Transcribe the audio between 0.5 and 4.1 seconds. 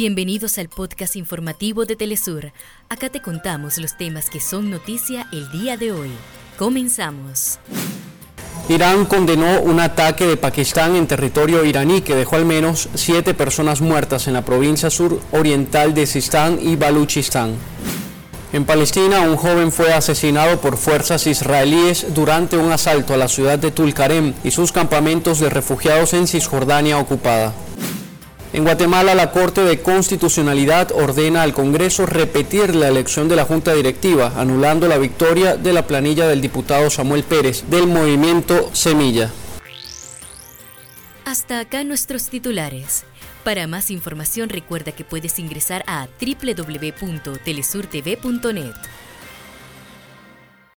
al podcast informativo de Telesur. Acá te contamos los